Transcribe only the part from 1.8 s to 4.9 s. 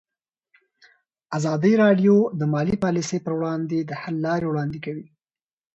راډیو د مالي پالیسي پر وړاندې د حل لارې وړاندې